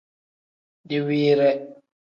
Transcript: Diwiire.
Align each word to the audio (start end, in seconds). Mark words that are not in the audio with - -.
Diwiire. 0.89 1.49